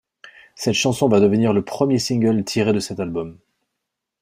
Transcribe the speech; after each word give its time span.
Cette 0.55 0.73
chanson 0.73 1.07
va 1.09 1.19
devenir 1.19 1.53
le 1.53 1.63
premier 1.63 1.99
single 1.99 2.43
tiré 2.43 2.73
de 2.73 2.79
cet 2.79 2.99
album. 2.99 3.37